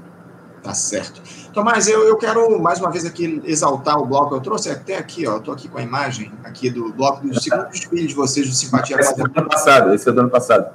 Tá 0.62 0.72
certo. 0.74 1.20
Tomás, 1.52 1.88
eu, 1.88 2.04
eu 2.04 2.16
quero 2.16 2.60
mais 2.60 2.78
uma 2.78 2.90
vez 2.90 3.04
aqui 3.04 3.42
exaltar 3.44 3.98
o 3.98 4.06
bloco. 4.06 4.34
Eu 4.34 4.40
trouxe 4.40 4.70
até 4.70 4.96
aqui, 4.96 5.26
ó, 5.26 5.38
estou 5.38 5.52
aqui 5.52 5.68
com 5.68 5.78
a 5.78 5.82
imagem 5.82 6.32
aqui 6.44 6.70
do 6.70 6.92
bloco 6.92 7.26
dos 7.26 7.42
segundos 7.42 7.80
filhos 7.80 8.08
de 8.08 8.14
vocês 8.14 8.48
do 8.48 8.54
Simpatia. 8.54 8.96
Esse 9.00 9.12
é 9.12 9.16
do 9.16 9.22
ano 9.24 9.48
passado, 9.48 9.94
esse 9.94 10.08
é 10.08 10.12
do 10.12 10.20
ano 10.20 10.30
passado. 10.30 10.72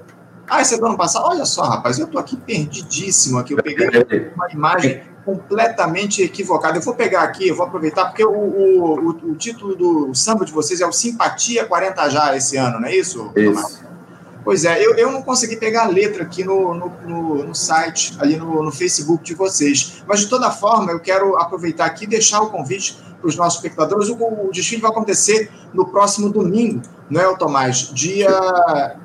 Ah, 0.49 0.61
esse 0.61 0.75
é 0.75 0.77
do 0.77 0.85
ano 0.85 0.97
passado? 0.97 1.25
Olha 1.25 1.45
só, 1.45 1.63
rapaz, 1.63 1.99
eu 1.99 2.05
estou 2.05 2.19
aqui 2.19 2.35
perdidíssimo 2.35 3.39
aqui. 3.39 3.53
Eu 3.53 3.63
peguei 3.63 4.31
uma 4.35 4.49
imagem 4.51 5.03
completamente 5.27 6.21
equivocada. 6.21 6.77
Eu 6.77 6.81
vou 6.81 6.95
pegar 6.95 7.23
aqui, 7.23 7.49
eu 7.49 7.55
vou 7.55 7.65
aproveitar, 7.65 8.05
porque 8.05 8.23
o, 8.23 8.31
o, 8.31 9.09
o, 9.09 9.35
título 9.35 9.75
do 9.75 10.15
samba 10.15 10.45
de 10.45 10.53
vocês 10.53 10.79
é 10.79 10.87
o 10.87 10.93
Simpatia 10.93 11.65
40 11.65 12.09
Já 12.09 12.35
esse 12.35 12.55
ano, 12.55 12.79
não 12.79 12.87
é 12.87 12.95
isso? 12.95 13.31
Isso. 13.35 13.76
Pois 14.47 14.63
é, 14.63 14.81
eu, 14.81 14.95
eu 14.95 15.11
não 15.11 15.21
consegui 15.21 15.57
pegar 15.57 15.83
a 15.83 15.87
letra 15.89 16.23
aqui 16.23 16.41
no, 16.41 16.73
no, 16.73 16.89
no, 17.05 17.43
no 17.47 17.53
site, 17.53 18.15
ali 18.17 18.37
no, 18.37 18.63
no 18.63 18.71
Facebook 18.71 19.21
de 19.21 19.33
vocês. 19.33 20.01
Mas, 20.07 20.21
de 20.21 20.29
toda 20.29 20.49
forma, 20.49 20.89
eu 20.93 21.01
quero 21.01 21.35
aproveitar 21.35 21.83
aqui 21.83 22.05
e 22.05 22.07
deixar 22.07 22.39
o 22.39 22.49
convite 22.49 22.97
para 23.19 23.27
os 23.27 23.35
nossos 23.35 23.55
espectadores. 23.55 24.07
O, 24.07 24.15
o 24.15 24.49
desfile 24.49 24.81
vai 24.81 24.89
acontecer 24.89 25.51
no 25.73 25.87
próximo 25.87 26.29
domingo, 26.29 26.81
não 27.09 27.19
é, 27.19 27.35
Tomás? 27.35 27.91
Dia 27.93 28.95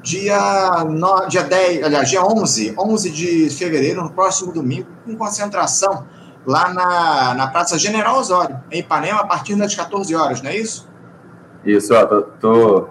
dia, 0.00 0.84
no, 0.84 1.26
dia 1.26 1.42
10, 1.42 1.82
aliás, 1.82 2.08
dia 2.08 2.24
11, 2.24 2.76
11 2.78 3.10
de 3.10 3.50
fevereiro, 3.50 4.04
no 4.04 4.10
próximo 4.12 4.52
domingo, 4.52 4.86
com 5.04 5.16
concentração 5.16 6.06
lá 6.46 6.72
na, 6.72 7.34
na 7.34 7.48
Praça 7.48 7.76
General 7.76 8.16
Osório, 8.16 8.60
em 8.70 8.78
Ipanema, 8.78 9.22
a 9.22 9.26
partir 9.26 9.56
das 9.56 9.74
14 9.74 10.14
horas, 10.14 10.40
não 10.40 10.50
é 10.50 10.56
isso? 10.56 10.88
Isso, 11.64 11.92
tô, 12.06 12.22
tô, 12.40 12.88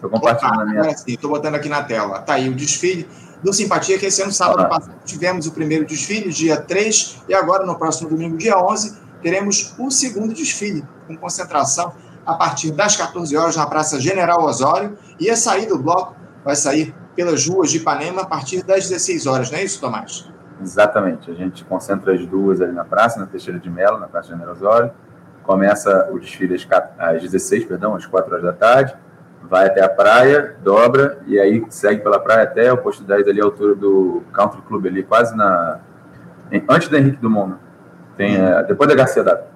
tô 0.00 0.08
compartilhando 0.08 0.60
a 0.60 0.64
minha... 0.64 0.80
É, 0.82 0.96
sim, 0.96 1.16
tô 1.16 1.28
botando 1.28 1.54
aqui 1.54 1.68
na 1.68 1.82
tela. 1.82 2.20
Tá 2.20 2.34
aí 2.34 2.48
o 2.48 2.54
desfile 2.54 3.08
do 3.42 3.52
Simpatia, 3.52 3.98
que 3.98 4.06
esse 4.06 4.22
ano, 4.22 4.32
sábado 4.32 4.62
ah. 4.62 4.66
passado, 4.66 4.94
tivemos 5.04 5.46
o 5.46 5.52
primeiro 5.52 5.84
desfile, 5.84 6.30
dia 6.30 6.60
3, 6.60 7.24
e 7.28 7.34
agora, 7.34 7.64
no 7.64 7.78
próximo 7.78 8.08
domingo, 8.08 8.36
dia 8.36 8.58
11, 8.58 8.98
teremos 9.22 9.74
o 9.78 9.90
segundo 9.90 10.34
desfile, 10.34 10.84
com 11.06 11.16
concentração 11.16 11.92
a 12.24 12.34
partir 12.34 12.70
das 12.70 12.96
14 12.96 13.36
horas 13.36 13.56
na 13.56 13.66
Praça 13.66 13.98
General 13.98 14.42
Osório, 14.42 14.96
e 15.18 15.30
a 15.30 15.36
sair 15.36 15.66
do 15.66 15.78
bloco 15.78 16.14
vai 16.44 16.54
sair 16.54 16.94
pelas 17.16 17.46
ruas 17.46 17.70
de 17.70 17.78
Ipanema 17.78 18.22
a 18.22 18.26
partir 18.26 18.62
das 18.62 18.88
16 18.88 19.26
horas, 19.26 19.50
não 19.50 19.58
é 19.58 19.64
isso, 19.64 19.80
Tomás? 19.80 20.30
Exatamente. 20.62 21.30
A 21.30 21.34
gente 21.34 21.64
concentra 21.64 22.14
as 22.14 22.24
duas 22.26 22.60
ali 22.60 22.72
na 22.72 22.84
praça, 22.84 23.18
na 23.18 23.26
Teixeira 23.26 23.58
de 23.58 23.70
Melo, 23.70 23.98
na 23.98 24.06
Praça 24.06 24.28
General 24.28 24.54
Osório. 24.54 24.90
Começa 25.42 26.08
o 26.12 26.18
desfile 26.18 26.56
às 26.98 27.22
16, 27.22 27.64
perdão, 27.64 27.94
às 27.94 28.06
4 28.06 28.30
horas 28.30 28.44
da 28.44 28.52
tarde. 28.52 28.94
Vai 29.50 29.66
até 29.66 29.82
a 29.82 29.88
praia, 29.88 30.56
dobra 30.62 31.18
e 31.26 31.38
aí 31.38 31.62
segue 31.70 32.02
pela 32.02 32.20
praia 32.20 32.44
até 32.44 32.72
o 32.72 32.78
posto 32.78 33.02
10 33.02 33.26
ali, 33.26 33.40
à 33.40 33.44
altura 33.44 33.74
do 33.74 34.22
Country 34.32 34.62
Club 34.62 34.86
ali, 34.86 35.02
quase 35.02 35.36
na... 35.36 35.80
Antes 36.68 36.88
da 36.88 36.98
Henrique 36.98 37.18
Dumont, 37.20 37.50
né? 37.50 37.58
Tem, 38.16 38.36
é, 38.36 38.62
depois 38.64 38.88
da 38.88 38.94
Garcia 38.94 39.24
Dada. 39.24 39.46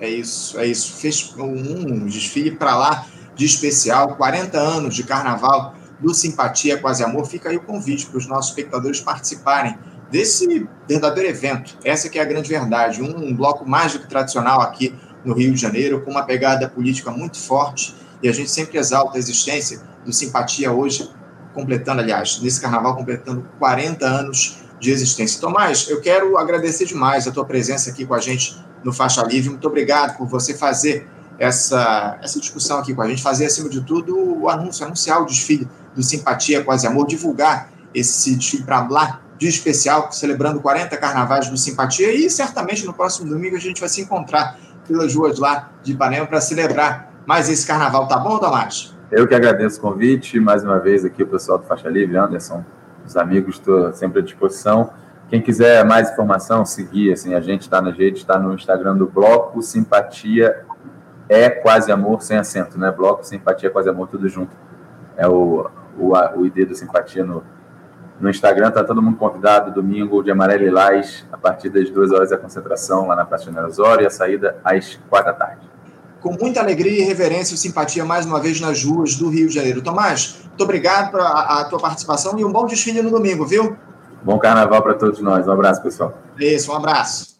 É 0.00 0.08
isso, 0.08 0.58
é 0.58 0.66
isso. 0.66 0.96
Fez 1.00 1.32
um 1.38 2.06
desfile 2.06 2.52
para 2.52 2.74
lá 2.74 3.06
de 3.34 3.44
especial, 3.44 4.16
40 4.16 4.58
anos 4.58 4.94
de 4.94 5.04
carnaval 5.04 5.74
do 6.00 6.12
Simpatia 6.12 6.78
Quase 6.78 7.04
Amor, 7.04 7.26
fica 7.26 7.48
aí 7.48 7.56
o 7.56 7.62
convite 7.62 8.06
para 8.06 8.18
os 8.18 8.26
nossos 8.26 8.50
espectadores 8.50 9.00
participarem 9.00 9.78
desse 10.10 10.68
verdadeiro 10.88 11.28
evento. 11.28 11.78
Essa 11.84 12.08
que 12.08 12.18
é 12.18 12.22
a 12.22 12.24
grande 12.24 12.48
verdade, 12.48 13.00
um 13.00 13.34
bloco 13.34 13.68
mais 13.68 13.92
do 13.92 14.00
que 14.00 14.08
tradicional 14.08 14.60
aqui 14.60 14.94
no 15.24 15.34
Rio 15.34 15.52
de 15.52 15.60
Janeiro, 15.60 16.02
com 16.02 16.10
uma 16.10 16.24
pegada 16.24 16.68
política 16.68 17.10
muito 17.10 17.38
forte, 17.38 17.94
e 18.22 18.28
a 18.28 18.32
gente 18.32 18.50
sempre 18.50 18.78
exalta 18.78 19.16
a 19.16 19.18
existência 19.18 19.80
do 20.04 20.12
Simpatia 20.12 20.72
hoje, 20.72 21.10
completando, 21.52 22.00
aliás, 22.00 22.40
nesse 22.40 22.60
carnaval, 22.60 22.96
completando 22.96 23.46
40 23.58 24.06
anos 24.06 24.58
de 24.78 24.90
existência. 24.90 25.40
Tomás, 25.40 25.88
eu 25.88 26.00
quero 26.00 26.38
agradecer 26.38 26.86
demais 26.86 27.26
a 27.26 27.30
tua 27.30 27.44
presença 27.44 27.90
aqui 27.90 28.04
com 28.04 28.14
a 28.14 28.20
gente 28.20 28.56
no 28.82 28.92
Faixa 28.92 29.22
Livre. 29.22 29.50
Muito 29.50 29.66
obrigado 29.66 30.16
por 30.16 30.26
você 30.26 30.54
fazer 30.54 31.08
essa, 31.38 32.18
essa 32.22 32.38
discussão 32.38 32.78
aqui 32.78 32.94
com 32.94 33.02
a 33.02 33.08
gente, 33.08 33.22
fazer, 33.22 33.46
acima 33.46 33.68
de 33.68 33.80
tudo, 33.80 34.16
o 34.16 34.48
anúncio, 34.48 34.84
anunciar 34.84 35.20
o 35.20 35.26
desfile 35.26 35.68
do 35.94 36.02
Simpatia 36.02 36.62
Quase 36.64 36.86
Amor, 36.86 37.06
divulgar 37.06 37.70
esse 37.94 38.34
desfile 38.34 38.64
para 38.64 38.86
lá 38.88 39.20
de 39.38 39.48
especial, 39.48 40.10
celebrando 40.12 40.60
40 40.60 40.96
carnavais 40.96 41.48
do 41.48 41.56
Simpatia, 41.56 42.12
e 42.14 42.30
certamente 42.30 42.86
no 42.86 42.94
próximo 42.94 43.28
domingo 43.28 43.56
a 43.56 43.60
gente 43.60 43.80
vai 43.80 43.88
se 43.88 44.00
encontrar 44.00 44.56
pelas 44.86 45.14
ruas 45.14 45.38
lá 45.38 45.70
de 45.82 45.92
Ipanema 45.92 46.26
para 46.26 46.40
celebrar 46.40 47.11
mais 47.26 47.48
esse 47.48 47.66
carnaval, 47.66 48.06
tá 48.06 48.18
bom, 48.18 48.38
Tomás? 48.38 48.96
Eu 49.10 49.26
que 49.26 49.34
agradeço 49.34 49.78
o 49.78 49.82
convite, 49.82 50.40
mais 50.40 50.64
uma 50.64 50.78
vez 50.78 51.04
aqui 51.04 51.22
o 51.22 51.26
pessoal 51.26 51.58
do 51.58 51.64
Faixa 51.64 51.88
Livre, 51.88 52.16
Anderson, 52.16 52.64
os 53.06 53.16
amigos, 53.16 53.56
estou 53.56 53.92
sempre 53.92 54.20
à 54.20 54.22
disposição. 54.22 54.90
Quem 55.28 55.40
quiser 55.40 55.84
mais 55.84 56.10
informação, 56.10 56.64
seguir, 56.64 57.12
assim, 57.12 57.34
a 57.34 57.40
gente 57.40 57.62
está 57.62 57.80
na 57.80 57.90
rede, 57.90 58.18
está 58.18 58.38
no 58.38 58.54
Instagram 58.54 58.96
do 58.96 59.06
Bloco 59.06 59.62
Simpatia 59.62 60.64
é 61.28 61.48
Quase 61.48 61.90
Amor, 61.90 62.22
sem 62.22 62.36
acento, 62.36 62.78
né? 62.78 62.90
Bloco 62.90 63.24
Simpatia 63.24 63.70
Quase 63.70 63.88
Amor, 63.88 64.08
tudo 64.08 64.28
junto. 64.28 64.54
É 65.16 65.26
o 65.26 65.70
o, 65.98 66.12
o 66.12 66.46
ID 66.46 66.68
do 66.68 66.74
Simpatia 66.74 67.24
no, 67.24 67.42
no 68.20 68.30
Instagram. 68.30 68.70
Tá 68.70 68.84
todo 68.84 69.02
mundo 69.02 69.16
convidado 69.16 69.72
domingo 69.72 70.22
de 70.22 70.30
Amarelo 70.30 70.64
e 70.64 70.70
Lais, 70.70 71.26
a 71.32 71.36
partir 71.36 71.70
das 71.70 71.90
duas 71.90 72.10
horas 72.12 72.30
da 72.30 72.38
concentração 72.38 73.06
lá 73.06 73.16
na 73.16 73.24
Praça 73.24 73.44
General 73.44 73.68
Osório 73.68 74.04
e 74.04 74.06
a 74.06 74.10
saída 74.10 74.56
às 74.64 74.96
quatro 75.08 75.32
da 75.32 75.38
tarde. 75.38 75.71
Com 76.22 76.36
muita 76.40 76.60
alegria 76.60 77.02
e 77.02 77.04
reverência 77.04 77.54
e 77.54 77.58
simpatia 77.58 78.04
mais 78.04 78.24
uma 78.24 78.40
vez 78.40 78.60
nas 78.60 78.84
ruas 78.84 79.16
do 79.16 79.28
Rio 79.28 79.48
de 79.48 79.54
Janeiro. 79.54 79.82
Tomás, 79.82 80.36
muito 80.46 80.62
obrigado 80.62 81.10
pela 81.10 81.60
a 81.60 81.64
tua 81.64 81.80
participação 81.80 82.38
e 82.38 82.44
um 82.44 82.52
bom 82.52 82.64
desfile 82.64 83.02
no 83.02 83.10
domingo, 83.10 83.44
viu? 83.44 83.76
Bom 84.22 84.38
carnaval 84.38 84.80
para 84.82 84.94
todos 84.94 85.18
nós. 85.20 85.48
Um 85.48 85.50
abraço, 85.50 85.82
pessoal. 85.82 86.16
Isso, 86.38 86.70
um 86.70 86.76
abraço. 86.76 87.32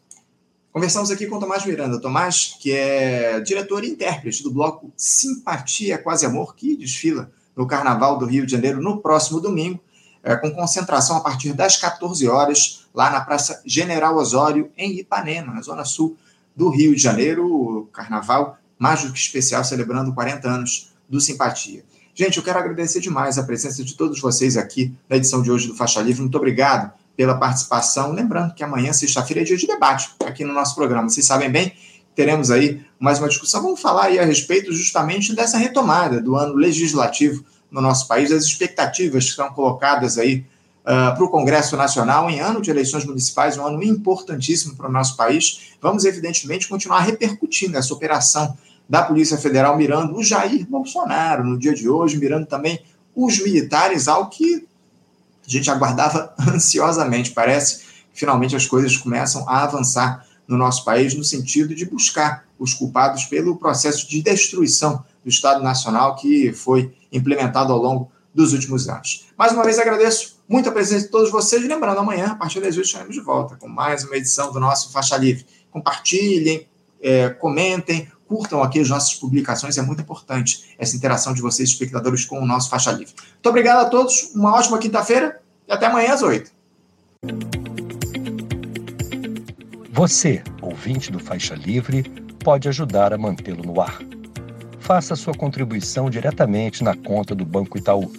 Conversamos 0.72 1.12
aqui 1.12 1.26
com 1.26 1.36
o 1.36 1.38
Tomás 1.38 1.64
Miranda. 1.64 2.00
Tomás, 2.00 2.56
que 2.58 2.72
é 2.72 3.38
diretor 3.40 3.84
e 3.84 3.90
intérprete 3.90 4.42
do 4.42 4.50
bloco 4.50 4.92
Simpatia 4.96 5.98
Quase 5.98 6.26
Amor, 6.26 6.56
que 6.56 6.76
desfila 6.76 7.30
no 7.54 7.68
Carnaval 7.68 8.18
do 8.18 8.26
Rio 8.26 8.44
de 8.44 8.50
Janeiro 8.50 8.82
no 8.82 9.00
próximo 9.00 9.38
domingo, 9.38 9.78
é, 10.24 10.34
com 10.34 10.50
concentração 10.50 11.18
a 11.18 11.20
partir 11.20 11.52
das 11.52 11.76
14 11.76 12.26
horas, 12.26 12.86
lá 12.92 13.10
na 13.10 13.20
Praça 13.20 13.62
General 13.64 14.16
Osório, 14.16 14.72
em 14.76 14.98
Ipanema, 14.98 15.54
na 15.54 15.60
zona 15.60 15.84
sul 15.84 16.16
do 16.56 16.68
Rio 16.68 16.96
de 16.96 17.02
Janeiro. 17.02 17.46
O 17.46 17.86
carnaval 17.92 18.58
mais 18.82 19.04
do 19.04 19.12
que 19.12 19.18
especial, 19.20 19.62
celebrando 19.62 20.12
40 20.12 20.48
anos 20.48 20.92
do 21.08 21.20
Simpatia. 21.20 21.84
Gente, 22.12 22.38
eu 22.38 22.42
quero 22.42 22.58
agradecer 22.58 22.98
demais 22.98 23.38
a 23.38 23.44
presença 23.44 23.84
de 23.84 23.94
todos 23.94 24.20
vocês 24.20 24.56
aqui 24.56 24.92
na 25.08 25.18
edição 25.18 25.40
de 25.40 25.52
hoje 25.52 25.68
do 25.68 25.76
Faixa 25.76 26.02
Livre. 26.02 26.20
Muito 26.20 26.36
obrigado 26.36 26.92
pela 27.16 27.36
participação. 27.36 28.10
Lembrando 28.10 28.54
que 28.54 28.64
amanhã, 28.64 28.92
sexta-feira, 28.92 29.42
é 29.42 29.44
dia 29.44 29.56
de 29.56 29.68
debate 29.68 30.10
aqui 30.26 30.44
no 30.44 30.52
nosso 30.52 30.74
programa. 30.74 31.08
Vocês 31.08 31.24
sabem 31.24 31.48
bem, 31.48 31.72
teremos 32.12 32.50
aí 32.50 32.84
mais 32.98 33.20
uma 33.20 33.28
discussão. 33.28 33.62
Vamos 33.62 33.80
falar 33.80 34.06
aí 34.06 34.18
a 34.18 34.24
respeito 34.24 34.72
justamente 34.72 35.32
dessa 35.32 35.58
retomada 35.58 36.20
do 36.20 36.34
ano 36.34 36.54
legislativo 36.54 37.44
no 37.70 37.80
nosso 37.80 38.08
país, 38.08 38.32
as 38.32 38.42
expectativas 38.42 39.22
que 39.22 39.30
estão 39.30 39.48
colocadas 39.52 40.18
aí 40.18 40.44
uh, 40.80 41.14
para 41.14 41.22
o 41.22 41.30
Congresso 41.30 41.76
Nacional 41.76 42.28
em 42.28 42.40
ano 42.40 42.60
de 42.60 42.68
eleições 42.68 43.04
municipais, 43.04 43.56
um 43.56 43.64
ano 43.64 43.80
importantíssimo 43.84 44.74
para 44.74 44.88
o 44.88 44.92
nosso 44.92 45.16
país. 45.16 45.72
Vamos, 45.80 46.04
evidentemente, 46.04 46.68
continuar 46.68 47.02
repercutindo 47.02 47.78
essa 47.78 47.94
operação 47.94 48.58
da 48.88 49.02
Polícia 49.02 49.38
Federal 49.38 49.76
mirando 49.76 50.16
o 50.16 50.22
Jair 50.22 50.66
Bolsonaro 50.68 51.44
no 51.44 51.58
dia 51.58 51.74
de 51.74 51.88
hoje, 51.88 52.18
mirando 52.18 52.46
também 52.46 52.82
os 53.14 53.38
militares, 53.38 54.08
algo 54.08 54.30
que 54.30 54.66
a 55.46 55.50
gente 55.50 55.70
aguardava 55.70 56.34
ansiosamente. 56.52 57.30
Parece 57.30 57.78
que 58.12 58.20
finalmente 58.20 58.56
as 58.56 58.66
coisas 58.66 58.96
começam 58.96 59.48
a 59.48 59.62
avançar 59.62 60.26
no 60.46 60.56
nosso 60.56 60.84
país 60.84 61.14
no 61.14 61.24
sentido 61.24 61.74
de 61.74 61.84
buscar 61.84 62.44
os 62.58 62.74
culpados 62.74 63.24
pelo 63.24 63.56
processo 63.56 64.08
de 64.08 64.22
destruição 64.22 65.04
do 65.22 65.28
Estado 65.28 65.62
Nacional 65.62 66.16
que 66.16 66.52
foi 66.52 66.94
implementado 67.10 67.72
ao 67.72 67.78
longo 67.78 68.10
dos 68.34 68.52
últimos 68.52 68.88
anos. 68.88 69.26
Mais 69.36 69.52
uma 69.52 69.64
vez 69.64 69.78
agradeço 69.78 70.40
muito 70.48 70.68
a 70.68 70.72
presença 70.72 71.04
de 71.04 71.10
todos 71.10 71.30
vocês. 71.30 71.62
Lembrando, 71.62 71.98
amanhã, 71.98 72.26
a 72.26 72.34
partir 72.34 72.60
das 72.60 72.76
8, 72.76 72.86
estaremos 72.86 73.14
de 73.14 73.20
volta 73.20 73.56
com 73.56 73.68
mais 73.68 74.04
uma 74.04 74.16
edição 74.16 74.52
do 74.52 74.60
nosso 74.60 74.90
Faixa 74.90 75.16
Livre. 75.16 75.46
Compartilhem, 75.70 76.66
é, 77.00 77.30
comentem, 77.30 78.08
curtam 78.32 78.62
aqui 78.62 78.80
as 78.80 78.88
nossas 78.88 79.12
publicações, 79.14 79.76
é 79.76 79.82
muito 79.82 80.00
importante 80.00 80.74
essa 80.78 80.96
interação 80.96 81.34
de 81.34 81.42
vocês, 81.42 81.68
espectadores, 81.68 82.24
com 82.24 82.40
o 82.40 82.46
nosso 82.46 82.70
Faixa 82.70 82.90
Livre. 82.90 83.12
Muito 83.14 83.46
obrigado 83.46 83.84
a 83.84 83.90
todos, 83.90 84.30
uma 84.34 84.54
ótima 84.54 84.78
quinta-feira 84.78 85.38
e 85.68 85.72
até 85.72 85.84
amanhã 85.84 86.14
às 86.14 86.22
8. 86.22 86.50
Você, 89.90 90.42
ouvinte 90.62 91.12
do 91.12 91.18
Faixa 91.18 91.54
Livre, 91.54 92.04
pode 92.42 92.70
ajudar 92.70 93.12
a 93.12 93.18
mantê-lo 93.18 93.62
no 93.62 93.78
ar. 93.78 93.98
Faça 94.80 95.14
sua 95.14 95.34
contribuição 95.34 96.08
diretamente 96.08 96.82
na 96.82 96.96
conta 96.96 97.34
do 97.34 97.44
Banco 97.44 97.76
Itaú, 97.76 98.10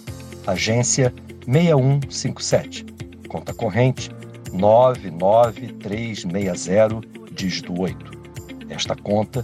agência 0.45 1.11
6157, 1.47 2.85
conta 3.27 3.51
corrente 3.51 4.11
99360, 4.53 7.01
dígito 7.31 7.81
8. 7.81 8.13
Esta 8.69 8.95
conta 8.95 9.43